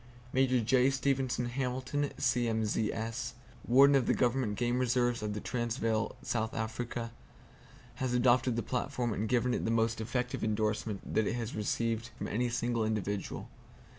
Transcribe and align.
Major 0.33 0.59
J. 0.61 0.89
Stevenson 0.89 1.45
Hamilton, 1.45 2.09
C.M.Z.S., 2.17 3.35
Warden 3.63 3.95
of 3.95 4.07
the 4.07 4.15
Government 4.15 4.55
Game 4.57 4.79
Reserves 4.79 5.21
of 5.21 5.35
the 5.35 5.39
Transvaal, 5.39 6.15
South 6.23 6.55
Africa, 6.55 7.11
has 7.97 8.11
adopted 8.11 8.55
the 8.55 8.63
platform 8.63 9.13
and 9.13 9.29
given 9.29 9.53
it 9.53 9.63
the 9.63 9.69
most 9.69 10.01
effective 10.01 10.43
endorsement 10.43 11.13
that 11.13 11.27
it 11.27 11.33
has 11.35 11.53
received 11.53 12.09
from 12.17 12.29
any 12.29 12.49
single 12.49 12.83
individual. 12.83 13.47